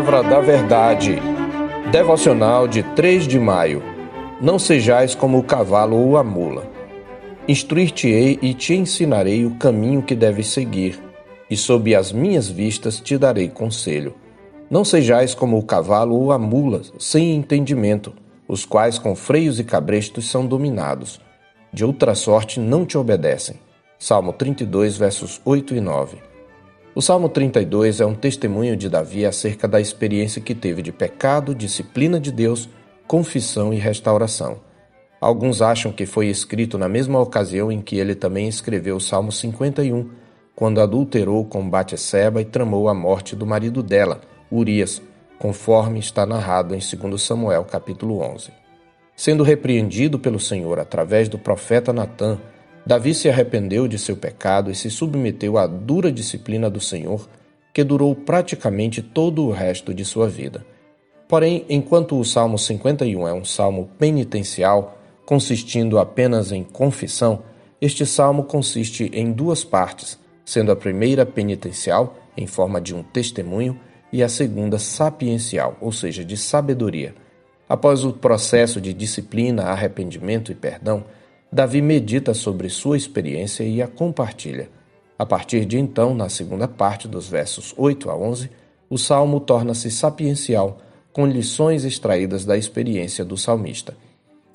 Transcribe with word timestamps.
Palavra 0.00 0.22
da 0.22 0.40
Verdade. 0.40 1.18
Devocional 1.92 2.66
de 2.66 2.82
3 2.82 3.28
de 3.28 3.38
maio. 3.38 3.82
Não 4.40 4.58
sejais 4.58 5.14
como 5.14 5.38
o 5.38 5.42
cavalo 5.42 5.94
ou 5.94 6.16
a 6.16 6.24
mula. 6.24 6.66
Instruir-te-ei 7.46 8.38
e 8.40 8.54
te 8.54 8.74
ensinarei 8.74 9.44
o 9.44 9.56
caminho 9.56 10.02
que 10.02 10.14
deves 10.14 10.46
seguir, 10.46 10.98
e 11.50 11.56
sob 11.56 11.94
as 11.94 12.12
minhas 12.12 12.48
vistas 12.48 12.98
te 12.98 13.18
darei 13.18 13.50
conselho. 13.50 14.14
Não 14.70 14.86
sejais 14.86 15.34
como 15.34 15.58
o 15.58 15.62
cavalo 15.62 16.14
ou 16.14 16.32
a 16.32 16.38
mula, 16.38 16.80
sem 16.98 17.34
entendimento, 17.34 18.14
os 18.48 18.64
quais 18.64 18.98
com 18.98 19.14
freios 19.14 19.60
e 19.60 19.64
cabrestos 19.64 20.30
são 20.30 20.46
dominados. 20.46 21.20
De 21.70 21.84
outra 21.84 22.14
sorte 22.14 22.58
não 22.58 22.86
te 22.86 22.96
obedecem. 22.96 23.56
Salmo 23.98 24.32
32, 24.32 24.96
versos 24.96 25.42
8 25.44 25.74
e 25.74 25.80
9. 25.80 26.29
O 26.92 27.00
Salmo 27.00 27.28
32 27.28 28.00
é 28.00 28.06
um 28.06 28.16
testemunho 28.16 28.76
de 28.76 28.88
Davi 28.88 29.24
acerca 29.24 29.68
da 29.68 29.80
experiência 29.80 30.42
que 30.42 30.56
teve 30.56 30.82
de 30.82 30.90
pecado, 30.90 31.54
disciplina 31.54 32.18
de 32.18 32.32
Deus, 32.32 32.68
confissão 33.06 33.72
e 33.72 33.76
restauração. 33.76 34.58
Alguns 35.20 35.62
acham 35.62 35.92
que 35.92 36.04
foi 36.04 36.26
escrito 36.26 36.76
na 36.76 36.88
mesma 36.88 37.20
ocasião 37.20 37.70
em 37.70 37.80
que 37.80 37.96
ele 37.96 38.16
também 38.16 38.48
escreveu 38.48 38.96
o 38.96 39.00
Salmo 39.00 39.30
51, 39.30 40.10
quando 40.56 40.80
adulterou 40.80 41.44
com 41.44 41.68
Batseba 41.70 42.40
e 42.40 42.44
tramou 42.44 42.88
a 42.88 42.94
morte 42.94 43.36
do 43.36 43.46
marido 43.46 43.84
dela, 43.84 44.20
Urias, 44.50 45.00
conforme 45.38 46.00
está 46.00 46.26
narrado 46.26 46.74
em 46.74 46.80
2 46.80 47.22
Samuel 47.22 47.64
capítulo 47.64 48.20
11. 48.20 48.50
Sendo 49.14 49.44
repreendido 49.44 50.18
pelo 50.18 50.40
Senhor 50.40 50.80
através 50.80 51.28
do 51.28 51.38
profeta 51.38 51.92
Natã, 51.92 52.36
Davi 52.86 53.14
se 53.14 53.28
arrependeu 53.28 53.86
de 53.86 53.98
seu 53.98 54.16
pecado 54.16 54.70
e 54.70 54.74
se 54.74 54.90
submeteu 54.90 55.58
à 55.58 55.66
dura 55.66 56.10
disciplina 56.10 56.70
do 56.70 56.80
Senhor, 56.80 57.28
que 57.72 57.84
durou 57.84 58.14
praticamente 58.14 59.02
todo 59.02 59.44
o 59.44 59.52
resto 59.52 59.94
de 59.94 60.04
sua 60.04 60.28
vida. 60.28 60.64
Porém, 61.28 61.64
enquanto 61.68 62.18
o 62.18 62.24
Salmo 62.24 62.58
51 62.58 63.28
é 63.28 63.32
um 63.32 63.44
salmo 63.44 63.88
penitencial, 63.98 64.98
consistindo 65.24 65.98
apenas 65.98 66.50
em 66.50 66.64
confissão, 66.64 67.44
este 67.80 68.04
salmo 68.04 68.44
consiste 68.44 69.10
em 69.14 69.30
duas 69.30 69.62
partes, 69.62 70.18
sendo 70.44 70.72
a 70.72 70.76
primeira 70.76 71.24
penitencial, 71.24 72.16
em 72.36 72.46
forma 72.46 72.80
de 72.80 72.94
um 72.94 73.02
testemunho, 73.02 73.78
e 74.12 74.24
a 74.24 74.28
segunda 74.28 74.78
sapiencial, 74.78 75.76
ou 75.80 75.92
seja, 75.92 76.24
de 76.24 76.36
sabedoria. 76.36 77.14
Após 77.68 78.04
o 78.04 78.12
processo 78.12 78.80
de 78.80 78.92
disciplina, 78.92 79.66
arrependimento 79.66 80.50
e 80.50 80.54
perdão, 80.56 81.04
Davi 81.52 81.82
medita 81.82 82.32
sobre 82.32 82.68
sua 82.68 82.96
experiência 82.96 83.64
e 83.64 83.82
a 83.82 83.88
compartilha. 83.88 84.70
A 85.18 85.26
partir 85.26 85.64
de 85.64 85.76
então, 85.78 86.14
na 86.14 86.28
segunda 86.28 86.68
parte 86.68 87.08
dos 87.08 87.28
versos 87.28 87.74
8 87.76 88.08
a 88.08 88.16
11, 88.16 88.48
o 88.88 88.96
salmo 88.96 89.40
torna-se 89.40 89.90
sapiencial, 89.90 90.78
com 91.12 91.26
lições 91.26 91.84
extraídas 91.84 92.44
da 92.44 92.56
experiência 92.56 93.24
do 93.24 93.36
salmista. 93.36 93.96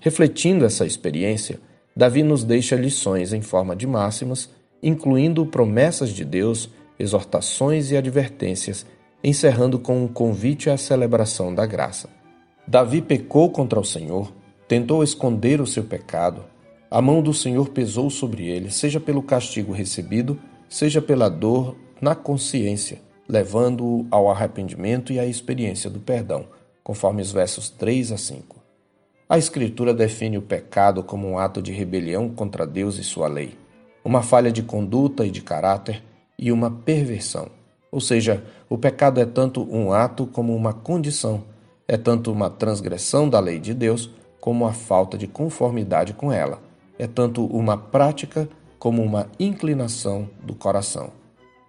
Refletindo 0.00 0.64
essa 0.64 0.86
experiência, 0.86 1.58
Davi 1.96 2.22
nos 2.22 2.44
deixa 2.44 2.76
lições 2.76 3.32
em 3.32 3.42
forma 3.42 3.74
de 3.74 3.88
máximas, 3.88 4.48
incluindo 4.80 5.44
promessas 5.44 6.10
de 6.10 6.24
Deus, 6.24 6.70
exortações 6.96 7.90
e 7.90 7.96
advertências, 7.96 8.86
encerrando 9.22 9.80
com 9.80 10.04
um 10.04 10.06
convite 10.06 10.70
à 10.70 10.76
celebração 10.76 11.52
da 11.52 11.66
graça. 11.66 12.08
Davi 12.68 13.02
pecou 13.02 13.50
contra 13.50 13.80
o 13.80 13.84
Senhor, 13.84 14.32
tentou 14.68 15.02
esconder 15.02 15.60
o 15.60 15.66
seu 15.66 15.82
pecado, 15.82 16.44
a 16.94 17.02
mão 17.02 17.20
do 17.20 17.34
Senhor 17.34 17.70
pesou 17.70 18.08
sobre 18.08 18.46
ele, 18.46 18.70
seja 18.70 19.00
pelo 19.00 19.20
castigo 19.20 19.72
recebido, 19.72 20.38
seja 20.68 21.02
pela 21.02 21.28
dor 21.28 21.74
na 22.00 22.14
consciência, 22.14 23.02
levando-o 23.28 24.06
ao 24.12 24.30
arrependimento 24.30 25.12
e 25.12 25.18
à 25.18 25.26
experiência 25.26 25.90
do 25.90 25.98
perdão, 25.98 26.46
conforme 26.84 27.20
os 27.20 27.32
versos 27.32 27.68
3 27.68 28.12
a 28.12 28.16
5. 28.16 28.62
A 29.28 29.36
Escritura 29.36 29.92
define 29.92 30.38
o 30.38 30.42
pecado 30.42 31.02
como 31.02 31.26
um 31.26 31.36
ato 31.36 31.60
de 31.60 31.72
rebelião 31.72 32.28
contra 32.28 32.64
Deus 32.64 32.96
e 32.96 33.02
sua 33.02 33.26
lei, 33.26 33.58
uma 34.04 34.22
falha 34.22 34.52
de 34.52 34.62
conduta 34.62 35.26
e 35.26 35.32
de 35.32 35.42
caráter 35.42 36.00
e 36.38 36.52
uma 36.52 36.70
perversão. 36.70 37.48
Ou 37.90 38.00
seja, 38.00 38.44
o 38.70 38.78
pecado 38.78 39.20
é 39.20 39.26
tanto 39.26 39.68
um 39.68 39.92
ato 39.92 40.28
como 40.28 40.54
uma 40.54 40.72
condição, 40.72 41.42
é 41.88 41.96
tanto 41.96 42.30
uma 42.30 42.48
transgressão 42.48 43.28
da 43.28 43.40
lei 43.40 43.58
de 43.58 43.74
Deus 43.74 44.10
como 44.40 44.64
a 44.64 44.72
falta 44.72 45.18
de 45.18 45.26
conformidade 45.26 46.12
com 46.12 46.30
ela 46.30 46.63
é 46.98 47.06
tanto 47.06 47.44
uma 47.46 47.76
prática 47.76 48.48
como 48.78 49.02
uma 49.02 49.28
inclinação 49.38 50.28
do 50.42 50.54
coração. 50.54 51.12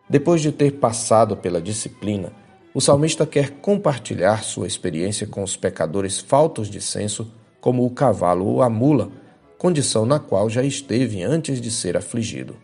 Depois 0.10 0.42
de 0.42 0.52
ter 0.52 0.74
passado 0.74 1.36
pela 1.36 1.62
disciplina, 1.62 2.32
o 2.74 2.82
salmista 2.82 3.26
quer 3.26 3.52
compartilhar 3.62 4.44
sua 4.44 4.68
experiência 4.68 5.26
com 5.26 5.42
os 5.42 5.56
pecadores 5.56 6.20
faltos 6.20 6.70
de 6.70 6.82
senso, 6.82 7.32
como 7.62 7.86
o 7.86 7.90
cavalo 7.90 8.46
ou 8.46 8.62
a 8.62 8.70
mula, 8.70 9.10
condição 9.58 10.06
na 10.06 10.20
qual 10.20 10.50
já 10.50 10.62
esteve 10.62 11.24
antes 11.24 11.62
de 11.62 11.72
ser 11.72 11.96
afligido. 11.96 12.58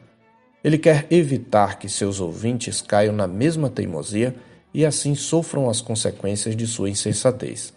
Ele 0.63 0.77
quer 0.77 1.07
evitar 1.09 1.79
que 1.79 1.89
seus 1.89 2.19
ouvintes 2.19 2.81
caiam 2.81 3.15
na 3.15 3.25
mesma 3.25 3.69
teimosia 3.69 4.35
e 4.73 4.85
assim 4.85 5.15
sofram 5.15 5.69
as 5.69 5.81
consequências 5.81 6.55
de 6.55 6.67
sua 6.67 6.89
insensatez. 6.89 7.73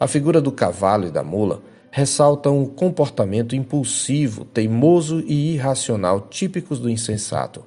A 0.00 0.06
figura 0.06 0.40
do 0.40 0.50
cavalo 0.50 1.06
e 1.06 1.10
da 1.10 1.22
mula 1.22 1.62
ressaltam 1.96 2.62
o 2.62 2.68
comportamento 2.68 3.56
impulsivo, 3.56 4.44
teimoso 4.44 5.20
e 5.20 5.54
irracional 5.54 6.28
típicos 6.28 6.78
do 6.78 6.90
insensato. 6.90 7.64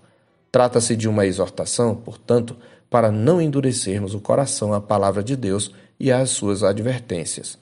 Trata-se 0.52 0.96
de 0.96 1.10
uma 1.10 1.26
exortação, 1.26 1.96
portanto, 1.96 2.56
para 2.92 3.12
não 3.12 3.42
endurecermos 3.42 4.14
o 4.14 4.20
coração 4.20 4.72
à 4.72 4.80
palavra 4.80 5.24
de 5.24 5.36
Deus 5.36 5.74
e 6.00 6.12
às 6.12 6.30
suas 6.30 6.62
advertências. 6.62 7.58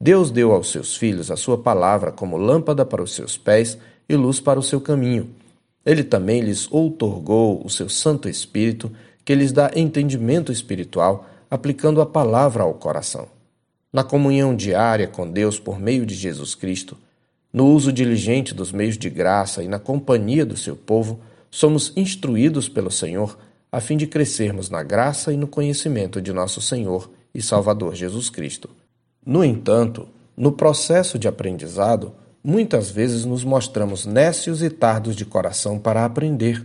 Deus 0.00 0.32
deu 0.32 0.50
aos 0.50 0.72
seus 0.72 0.96
filhos 0.96 1.30
a 1.30 1.36
sua 1.36 1.56
palavra 1.56 2.10
como 2.10 2.36
lâmpada 2.36 2.84
para 2.84 3.00
os 3.00 3.14
seus 3.14 3.38
pés 3.38 3.78
e 4.08 4.16
luz 4.16 4.40
para 4.40 4.58
o 4.58 4.62
seu 4.62 4.80
caminho. 4.80 5.30
Ele 5.86 6.02
também 6.02 6.40
lhes 6.40 6.66
outorgou 6.72 7.64
o 7.64 7.70
seu 7.70 7.88
Santo 7.88 8.28
Espírito, 8.28 8.90
que 9.24 9.36
lhes 9.36 9.52
dá 9.52 9.70
entendimento 9.76 10.50
espiritual, 10.50 11.26
aplicando 11.48 12.00
a 12.00 12.06
palavra 12.06 12.64
ao 12.64 12.74
coração 12.74 13.37
na 13.92 14.04
comunhão 14.04 14.54
diária 14.54 15.06
com 15.06 15.30
Deus 15.30 15.58
por 15.58 15.80
meio 15.80 16.04
de 16.04 16.14
Jesus 16.14 16.54
Cristo, 16.54 16.96
no 17.52 17.66
uso 17.66 17.92
diligente 17.92 18.54
dos 18.54 18.70
meios 18.72 18.98
de 18.98 19.08
graça 19.08 19.62
e 19.62 19.68
na 19.68 19.78
companhia 19.78 20.44
do 20.44 20.56
seu 20.56 20.76
povo, 20.76 21.20
somos 21.50 21.92
instruídos 21.96 22.68
pelo 22.68 22.90
Senhor 22.90 23.38
a 23.70 23.80
fim 23.80 23.96
de 23.96 24.06
crescermos 24.06 24.70
na 24.70 24.82
graça 24.82 25.32
e 25.32 25.36
no 25.36 25.46
conhecimento 25.46 26.20
de 26.20 26.32
nosso 26.32 26.60
Senhor 26.60 27.10
e 27.34 27.42
Salvador 27.42 27.94
Jesus 27.94 28.30
Cristo. 28.30 28.68
No 29.24 29.44
entanto, 29.44 30.08
no 30.36 30.52
processo 30.52 31.18
de 31.18 31.28
aprendizado, 31.28 32.12
muitas 32.42 32.90
vezes 32.90 33.24
nos 33.24 33.44
mostramos 33.44 34.06
nécios 34.06 34.62
e 34.62 34.70
tardos 34.70 35.16
de 35.16 35.24
coração 35.24 35.78
para 35.78 36.04
aprender. 36.04 36.64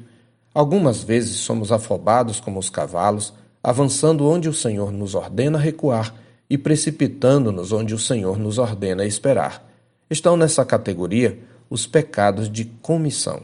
Algumas 0.53 1.03
vezes 1.03 1.37
somos 1.37 1.71
afobados 1.71 2.39
como 2.39 2.59
os 2.59 2.69
cavalos, 2.69 3.33
avançando 3.61 4.27
onde 4.27 4.47
o 4.47 4.53
Senhor 4.53 4.91
nos 4.91 5.15
ordena 5.15 5.57
recuar 5.57 6.13
e 6.49 6.57
precipitando-nos 6.57 7.71
onde 7.71 7.93
o 7.93 7.99
Senhor 7.99 8.37
nos 8.37 8.57
ordena 8.57 9.05
esperar. 9.05 9.67
Estão 10.09 10.37
nessa 10.37 10.63
categoria 10.63 11.39
os 11.69 11.87
pecados 11.87 12.49
de 12.49 12.65
comissão. 12.65 13.41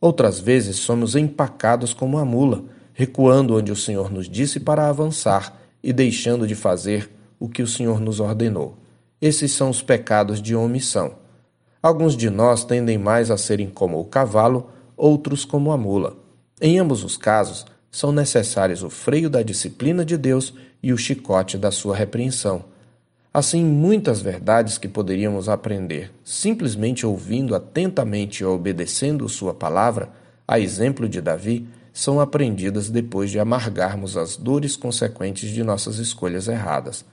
Outras 0.00 0.40
vezes 0.40 0.76
somos 0.76 1.14
empacados 1.14 1.92
como 1.92 2.18
a 2.18 2.24
mula, 2.24 2.64
recuando 2.94 3.56
onde 3.56 3.70
o 3.70 3.76
Senhor 3.76 4.10
nos 4.10 4.28
disse 4.28 4.58
para 4.58 4.88
avançar 4.88 5.60
e 5.82 5.92
deixando 5.92 6.46
de 6.46 6.54
fazer 6.54 7.10
o 7.38 7.48
que 7.48 7.62
o 7.62 7.66
Senhor 7.66 8.00
nos 8.00 8.20
ordenou. 8.20 8.76
Esses 9.20 9.52
são 9.52 9.70
os 9.70 9.82
pecados 9.82 10.40
de 10.40 10.54
omissão. 10.56 11.14
Alguns 11.82 12.16
de 12.16 12.28
nós 12.28 12.64
tendem 12.64 12.98
mais 12.98 13.30
a 13.30 13.36
serem 13.36 13.68
como 13.68 14.00
o 14.00 14.04
cavalo, 14.04 14.70
outros 14.96 15.44
como 15.44 15.72
a 15.72 15.76
mula. 15.76 16.16
Em 16.60 16.78
ambos 16.78 17.04
os 17.04 17.16
casos, 17.16 17.64
são 17.90 18.12
necessários 18.12 18.82
o 18.82 18.90
freio 18.90 19.28
da 19.28 19.42
disciplina 19.42 20.04
de 20.04 20.16
Deus 20.16 20.54
e 20.82 20.92
o 20.92 20.98
chicote 20.98 21.58
da 21.58 21.70
sua 21.70 21.96
repreensão. 21.96 22.64
Assim, 23.32 23.64
muitas 23.64 24.20
verdades 24.20 24.76
que 24.76 24.88
poderíamos 24.88 25.48
aprender 25.48 26.10
simplesmente 26.24 27.06
ouvindo 27.06 27.54
atentamente 27.54 28.42
e 28.42 28.44
obedecendo 28.44 29.28
Sua 29.28 29.54
palavra, 29.54 30.10
a 30.48 30.58
exemplo 30.58 31.08
de 31.08 31.20
Davi, 31.20 31.66
são 31.92 32.20
aprendidas 32.20 32.90
depois 32.90 33.30
de 33.30 33.38
amargarmos 33.38 34.16
as 34.16 34.36
dores 34.36 34.76
consequentes 34.76 35.50
de 35.50 35.62
nossas 35.62 35.98
escolhas 35.98 36.48
erradas. 36.48 37.04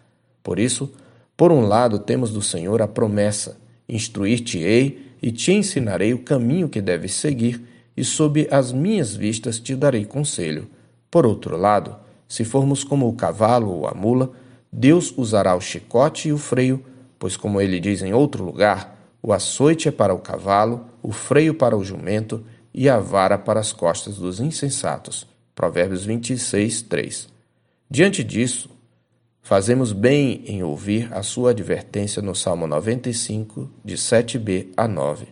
Por 0.41 0.57
isso, 0.57 0.91
por 1.35 1.51
um 1.51 1.61
lado, 1.61 1.99
temos 1.99 2.31
do 2.31 2.41
Senhor 2.41 2.81
a 2.81 2.87
promessa: 2.87 3.57
instruir-te-ei 3.87 5.13
e 5.21 5.31
te 5.31 5.51
ensinarei 5.51 6.13
o 6.13 6.23
caminho 6.23 6.69
que 6.69 6.81
deves 6.81 7.13
seguir, 7.13 7.61
e 7.97 8.03
sob 8.03 8.47
as 8.51 8.71
minhas 8.71 9.15
vistas 9.15 9.59
te 9.59 9.75
darei 9.75 10.05
conselho. 10.05 10.69
Por 11.11 11.25
outro 11.25 11.57
lado, 11.57 11.95
se 12.27 12.45
formos 12.45 12.83
como 12.83 13.09
o 13.09 13.13
cavalo 13.13 13.71
ou 13.71 13.87
a 13.87 13.93
mula, 13.95 14.31
Deus 14.71 15.13
usará 15.17 15.55
o 15.55 15.59
chicote 15.59 16.29
e 16.29 16.33
o 16.33 16.37
freio, 16.37 16.83
pois, 17.17 17.35
como 17.35 17.59
ele 17.59 17.79
diz 17.79 18.03
em 18.03 18.13
outro 18.13 18.43
lugar, 18.43 18.95
o 19.23 19.33
açoite 19.33 19.87
é 19.87 19.91
para 19.91 20.13
o 20.13 20.19
cavalo, 20.19 20.85
o 21.01 21.11
freio 21.11 21.55
para 21.55 21.75
o 21.75 21.83
jumento 21.83 22.45
e 22.73 22.87
a 22.87 22.99
vara 22.99 23.37
para 23.37 23.59
as 23.59 23.73
costas 23.73 24.17
dos 24.17 24.39
insensatos. 24.39 25.25
Provérbios 25.55 26.05
26, 26.05 26.83
3. 26.83 27.27
Diante 27.89 28.23
disso, 28.23 28.69
Fazemos 29.47 29.93
bem 29.93 30.43
em 30.45 30.61
ouvir 30.61 31.07
a 31.13 31.23
sua 31.23 31.51
advertência 31.51 32.21
no 32.21 32.35
Salmo 32.35 32.67
95, 32.67 33.71
de 33.81 33.95
7b 33.95 34.73
a 34.75 34.89
9. 34.89 35.27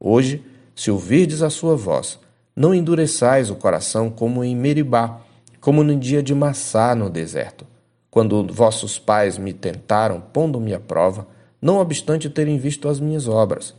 Hoje, 0.00 0.42
se 0.78 0.92
ouvirdes 0.92 1.42
a 1.42 1.50
sua 1.50 1.74
voz, 1.74 2.20
não 2.54 2.72
endureçais 2.72 3.50
o 3.50 3.56
coração 3.56 4.08
como 4.08 4.44
em 4.44 4.54
Meribá, 4.54 5.18
como 5.60 5.82
no 5.82 5.96
dia 5.96 6.22
de 6.22 6.32
Massá 6.32 6.94
no 6.94 7.10
deserto, 7.10 7.66
quando 8.08 8.46
vossos 8.46 8.96
pais 8.96 9.36
me 9.36 9.52
tentaram, 9.52 10.20
pondo-me 10.20 10.72
à 10.72 10.78
prova, 10.78 11.26
não 11.60 11.78
obstante 11.78 12.30
terem 12.30 12.58
visto 12.58 12.88
as 12.88 13.00
minhas 13.00 13.26
obras. 13.26 13.74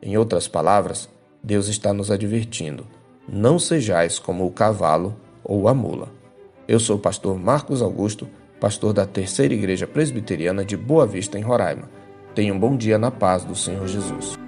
Em 0.00 0.16
outras 0.16 0.46
palavras, 0.46 1.08
Deus 1.42 1.66
está 1.66 1.92
nos 1.92 2.12
advertindo: 2.12 2.86
não 3.28 3.58
sejais 3.58 4.20
como 4.20 4.46
o 4.46 4.52
cavalo 4.52 5.16
ou 5.42 5.66
a 5.66 5.74
mula. 5.74 6.10
Eu 6.68 6.78
sou 6.78 6.94
o 6.94 7.00
pastor 7.00 7.36
Marcos 7.36 7.82
Augusto 7.82 8.28
pastor 8.60 8.92
da 8.92 9.04
Terceira 9.04 9.52
Igreja 9.52 9.86
Presbiteriana 9.88 10.64
de 10.64 10.76
Boa 10.76 11.08
Vista, 11.08 11.36
em 11.36 11.42
Roraima. 11.42 11.90
Tenha 12.36 12.54
um 12.54 12.58
bom 12.58 12.76
dia 12.76 12.98
na 12.98 13.10
paz 13.10 13.42
do 13.44 13.56
Senhor 13.56 13.88
Jesus. 13.88 14.45